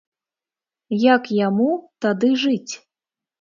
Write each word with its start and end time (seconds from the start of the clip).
Як 1.01 1.23
яму 1.47 1.67
тады 2.07 2.33
жыць? 2.47 2.73